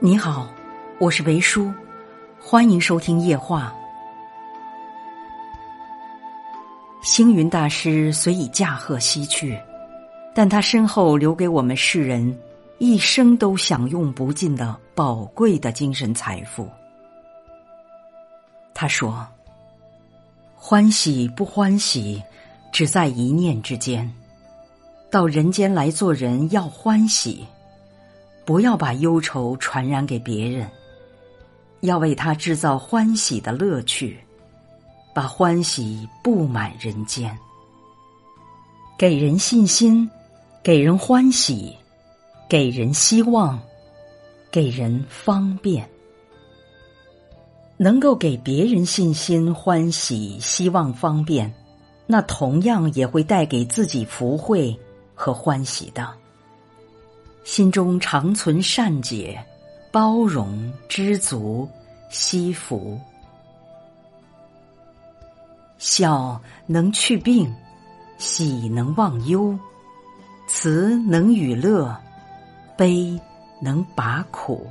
[0.00, 0.48] 你好，
[0.98, 1.72] 我是维叔，
[2.40, 3.72] 欢迎收听夜话。
[7.00, 9.58] 星云大师虽已驾鹤西去，
[10.34, 12.36] 但他身后留给我们世人
[12.78, 16.68] 一生都享用不尽的宝贵的精神财富。
[18.74, 19.24] 他说
[20.56, 22.20] ：“欢喜不欢喜，
[22.72, 24.12] 只在一念之间。
[25.08, 27.46] 到人间来做人，要欢喜。”
[28.44, 30.70] 不要把忧愁传染给别人，
[31.80, 34.18] 要为他制造欢喜的乐趣，
[35.14, 37.36] 把欢喜布满人间，
[38.98, 40.08] 给人信心，
[40.62, 41.74] 给人欢喜，
[42.48, 43.58] 给人希望，
[44.50, 45.88] 给人方便。
[47.76, 51.52] 能够给别人信心、欢喜、希望、方便，
[52.06, 54.78] 那同样也会带给自己福慧
[55.14, 56.23] 和欢喜的。
[57.44, 59.38] 心中常存善解、
[59.92, 61.68] 包容、知足、
[62.08, 62.98] 惜福。
[65.76, 67.54] 笑能去病，
[68.16, 69.56] 喜能忘忧，
[70.48, 71.94] 慈能与乐，
[72.78, 73.20] 悲
[73.60, 74.66] 能拔苦。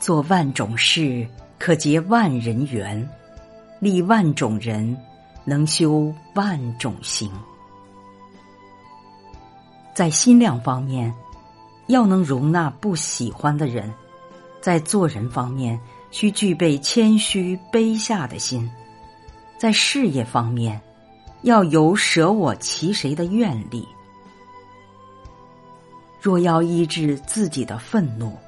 [0.00, 3.06] 做万种事，可结万人缘；
[3.80, 4.96] 立万种人，
[5.44, 7.30] 能修万种行。
[9.98, 11.12] 在心量方面，
[11.88, 13.90] 要能容纳不喜欢的人；
[14.60, 15.76] 在做人方面，
[16.12, 18.62] 需具备谦虚卑下的心；
[19.58, 20.80] 在事业方面，
[21.42, 23.88] 要有舍我其谁的愿力。
[26.20, 28.38] 若要医治自己的愤怒，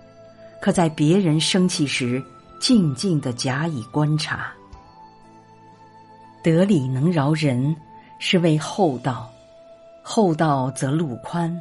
[0.63, 2.23] 可在别人生气时，
[2.61, 4.53] 静静的假以观察。
[6.45, 7.75] 得理能饶人，
[8.21, 9.29] 是为厚道。
[10.03, 11.61] 厚道则路宽，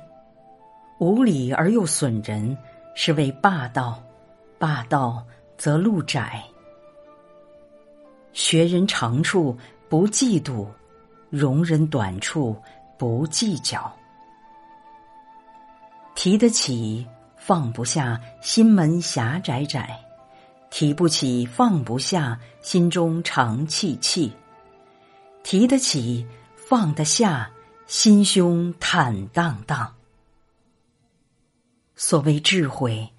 [1.00, 2.58] 无礼而又损人，
[2.96, 4.02] 是为霸道；
[4.58, 5.24] 霸道
[5.58, 6.44] 则路窄。
[8.34, 9.58] 学人长处
[9.90, 10.68] 不嫉妒，
[11.30, 12.56] 容人短处
[12.98, 13.92] 不计较。
[16.16, 19.82] 提得起放不下，心门狭窄窄；
[20.70, 24.32] 提不起放不下，心中常气气。
[25.44, 26.26] 提得起
[26.56, 27.50] 放得下。
[27.90, 29.96] 心胸坦荡荡。
[31.96, 33.10] 所谓智慧，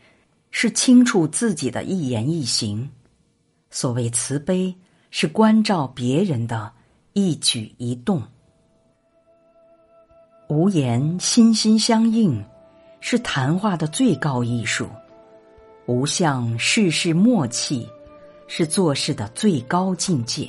[0.52, 2.88] 是清楚自己的一言一行；
[3.68, 4.72] 所谓慈悲，
[5.10, 6.72] 是关照别人的
[7.14, 8.22] 一举一动。
[10.48, 12.40] 无言心心相印，
[13.00, 14.86] 是谈话的最高艺术；
[15.86, 17.88] 无相事事默契，
[18.46, 20.48] 是做事的最高境界。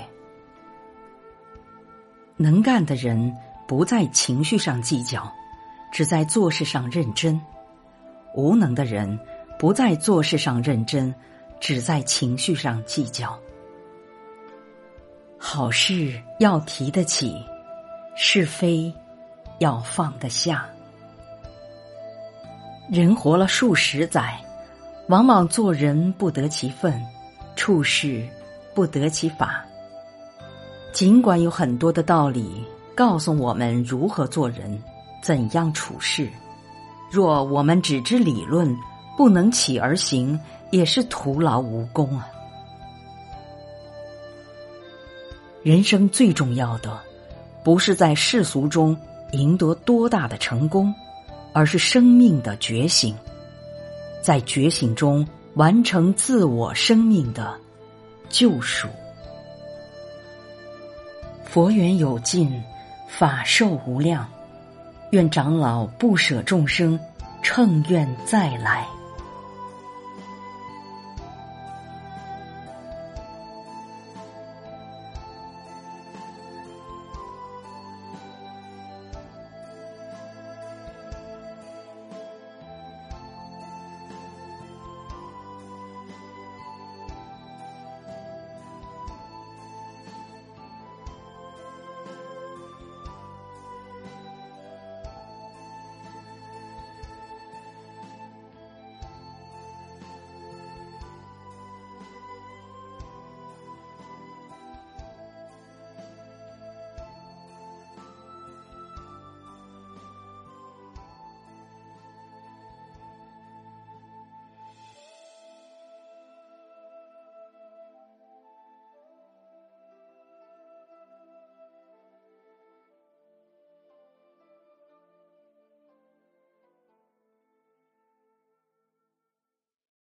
[2.37, 3.35] 能干的人。
[3.71, 5.31] 不在情绪上计较，
[5.93, 7.39] 只在做事上认真；
[8.35, 9.17] 无能的人
[9.57, 11.15] 不在做事上认真，
[11.57, 13.39] 只在情绪上计较。
[15.37, 17.33] 好事要提得起，
[18.13, 18.93] 是非
[19.59, 20.65] 要放得下。
[22.89, 24.37] 人活了数十载，
[25.07, 27.01] 往往做人不得其分，
[27.55, 28.27] 处事
[28.75, 29.63] 不得其法。
[30.91, 32.60] 尽管有很多的道理。
[33.01, 34.79] 告诉我们如何做人，
[35.23, 36.29] 怎样处事。
[37.09, 38.77] 若我们只知理论，
[39.17, 40.39] 不能起而行，
[40.69, 42.27] 也是徒劳无功啊！
[45.63, 46.99] 人生最重要的，
[47.63, 48.95] 不是在世俗中
[49.31, 50.93] 赢得多大的成功，
[51.53, 53.17] 而是生命的觉醒，
[54.21, 57.59] 在觉醒中完成自我生命的
[58.29, 58.87] 救赎。
[61.45, 62.63] 佛缘有尽。
[63.17, 64.25] 法寿无量，
[65.11, 66.97] 愿长老不舍众生，
[67.43, 68.87] 乘愿再来。